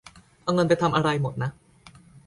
[0.41, 1.49] เอาเงินไปทำอะไรหมดนะ